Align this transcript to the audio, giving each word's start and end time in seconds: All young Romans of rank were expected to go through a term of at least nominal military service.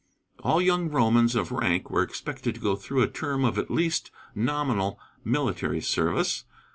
All 0.39 0.59
young 0.59 0.89
Romans 0.89 1.35
of 1.35 1.51
rank 1.51 1.91
were 1.91 2.01
expected 2.01 2.55
to 2.55 2.59
go 2.59 2.75
through 2.75 3.03
a 3.03 3.07
term 3.07 3.45
of 3.45 3.59
at 3.59 3.69
least 3.69 4.09
nominal 4.33 4.99
military 5.23 5.79
service. 5.79 6.43